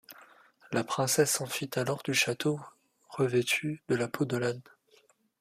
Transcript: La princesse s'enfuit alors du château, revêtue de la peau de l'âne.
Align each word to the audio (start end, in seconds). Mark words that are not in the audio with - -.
La 0.71 0.83
princesse 0.83 1.29
s'enfuit 1.33 1.69
alors 1.75 2.01
du 2.01 2.15
château, 2.15 2.59
revêtue 3.07 3.83
de 3.87 3.93
la 3.93 4.07
peau 4.07 4.25
de 4.25 4.35
l'âne. 4.35 4.63